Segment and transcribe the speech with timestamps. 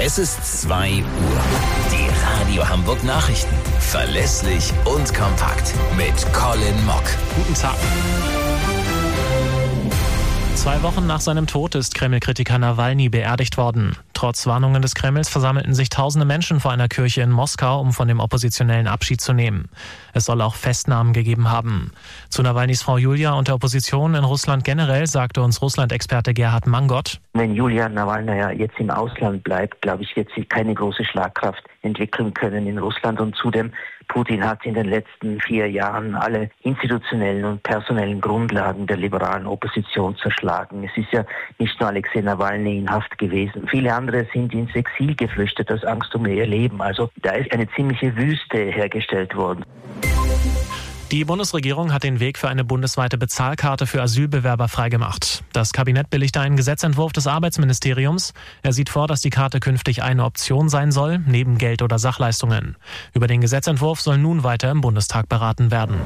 [0.00, 1.02] Es ist 2 Uhr.
[1.90, 3.52] Die Radio Hamburg Nachrichten.
[3.80, 5.74] Verlässlich und kompakt.
[5.96, 7.02] Mit Colin Mock.
[7.34, 7.74] Guten Tag.
[10.54, 13.96] Zwei Wochen nach seinem Tod ist Kreml-Kritiker Nawalny beerdigt worden.
[14.18, 18.08] Trotz Warnungen des Kremls versammelten sich tausende Menschen vor einer Kirche in Moskau, um von
[18.08, 19.68] dem Oppositionellen Abschied zu nehmen.
[20.12, 21.92] Es soll auch Festnahmen gegeben haben.
[22.28, 27.20] Zu Nawalnys Frau Julia und der Opposition in Russland generell sagte uns Russland-Experte Gerhard Mangott.
[27.34, 32.34] Wenn Julia Nawalny jetzt im Ausland bleibt, glaube ich, wird sie keine große Schlagkraft entwickeln
[32.34, 33.20] können in Russland.
[33.20, 33.70] Und zudem,
[34.08, 40.16] Putin hat in den letzten vier Jahren alle institutionellen und personellen Grundlagen der liberalen Opposition
[40.16, 40.82] zerschlagen.
[40.82, 41.24] Es ist ja
[41.58, 43.68] nicht nur Alexei Nawalny in Haft gewesen.
[43.68, 46.80] Viele andere sind ins Exil geflüchtet aus Angst um ihr Leben.
[46.80, 49.64] Also da ist eine ziemliche Wüste hergestellt worden.
[51.10, 55.42] Die Bundesregierung hat den Weg für eine bundesweite Bezahlkarte für Asylbewerber freigemacht.
[55.52, 58.34] Das Kabinett billigte einen Gesetzentwurf des Arbeitsministeriums.
[58.62, 62.76] Er sieht vor, dass die Karte künftig eine Option sein soll, neben Geld oder Sachleistungen.
[63.14, 65.96] Über den Gesetzentwurf soll nun weiter im Bundestag beraten werden.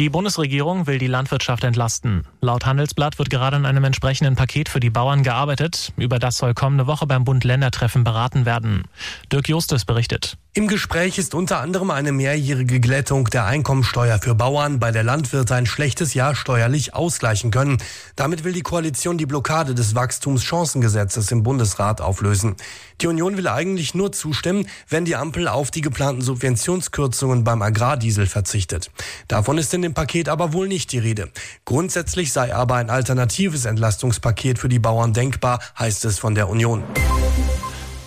[0.00, 2.24] Die Bundesregierung will die Landwirtschaft entlasten.
[2.40, 5.92] Laut Handelsblatt wird gerade an einem entsprechenden Paket für die Bauern gearbeitet.
[5.98, 8.84] Über das soll kommende Woche beim Bund-Länder-Treffen beraten werden.
[9.30, 10.38] Dirk Justus berichtet.
[10.52, 15.54] Im Gespräch ist unter anderem eine mehrjährige Glättung der Einkommensteuer für Bauern, bei der Landwirte
[15.54, 17.78] ein schlechtes Jahr steuerlich ausgleichen können.
[18.16, 22.56] Damit will die Koalition die Blockade des Wachstumschancengesetzes im Bundesrat auflösen.
[23.00, 28.26] Die Union will eigentlich nur zustimmen, wenn die Ampel auf die geplanten Subventionskürzungen beim Agrardiesel
[28.26, 28.90] verzichtet.
[29.28, 31.30] Davon ist in dem Paket aber wohl nicht die Rede.
[31.64, 36.82] Grundsätzlich sei aber ein alternatives Entlastungspaket für die Bauern denkbar, heißt es von der Union.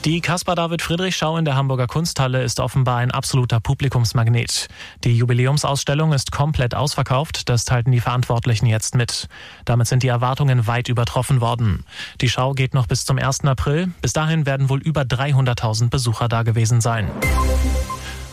[0.05, 4.67] Die Caspar David Friedrich Schau in der Hamburger Kunsthalle ist offenbar ein absoluter Publikumsmagnet.
[5.05, 9.29] Die Jubiläumsausstellung ist komplett ausverkauft, das teilten die Verantwortlichen jetzt mit.
[9.63, 11.85] Damit sind die Erwartungen weit übertroffen worden.
[12.19, 13.45] Die Schau geht noch bis zum 1.
[13.45, 13.93] April.
[14.01, 17.09] Bis dahin werden wohl über 300.000 Besucher da gewesen sein.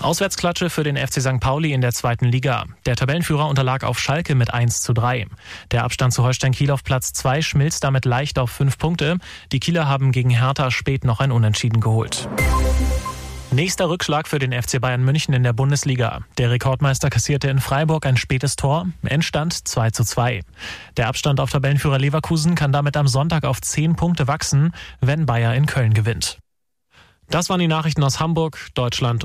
[0.03, 1.41] Auswärtsklatsche für den FC St.
[1.41, 2.65] Pauli in der zweiten Liga.
[2.87, 5.27] Der Tabellenführer unterlag auf Schalke mit 1 zu 3.
[5.71, 9.19] Der Abstand zu Holstein Kiel auf Platz 2 schmilzt damit leicht auf 5 Punkte.
[9.53, 12.28] Die Kieler haben gegen Hertha spät noch ein Unentschieden geholt.
[13.53, 16.21] Nächster Rückschlag für den FC Bayern München in der Bundesliga.
[16.38, 18.87] Der Rekordmeister kassierte in Freiburg ein spätes Tor.
[19.03, 20.43] Endstand 2 zu 2.
[20.97, 25.55] Der Abstand auf Tabellenführer Leverkusen kann damit am Sonntag auf 10 Punkte wachsen, wenn Bayer
[25.55, 26.38] in Köln gewinnt.
[27.31, 29.19] Das waren die Nachrichten aus Hamburg, Deutschland und